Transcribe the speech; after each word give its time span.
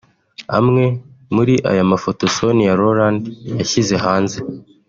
Amwe 0.57 0.85
muri 1.35 1.53
aya 1.71 1.83
mafoto 1.91 2.23
Sonia 2.35 2.73
Rolland 2.81 3.23
yashyize 3.59 3.95
hanze 4.05 4.37